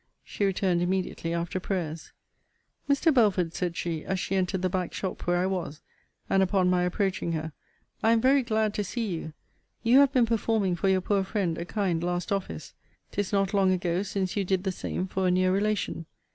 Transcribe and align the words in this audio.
She 0.23 0.45
returned 0.45 0.81
immediately 0.81 1.31
after 1.31 1.59
prayers. 1.59 2.11
Mr. 2.89 3.13
Belford, 3.13 3.53
said 3.53 3.77
she, 3.77 4.03
as 4.03 4.19
she 4.19 4.35
entered 4.35 4.63
the 4.63 4.67
back 4.69 4.95
shop 4.95 5.27
where 5.27 5.37
I 5.37 5.45
was, 5.45 5.81
(and 6.27 6.41
upon 6.41 6.71
my 6.71 6.81
approaching 6.81 7.33
her,) 7.33 7.53
I 8.01 8.11
am 8.11 8.19
very 8.19 8.41
glad 8.41 8.73
to 8.73 8.83
see 8.83 9.05
you. 9.05 9.33
You 9.83 9.99
have 9.99 10.11
been 10.11 10.25
performing 10.25 10.75
for 10.75 10.89
your 10.89 11.01
poor 11.01 11.23
friend 11.23 11.55
a 11.59 11.65
kind 11.65 12.03
last 12.03 12.31
office. 12.31 12.73
'Tis 13.11 13.31
not 13.31 13.53
long 13.53 13.71
ago 13.71 14.01
since 14.01 14.35
you 14.35 14.43
did 14.43 14.63
the 14.63 14.71
same 14.71 15.05
for 15.05 15.27
a 15.27 15.29
near 15.29 15.51
relation. 15.51 16.07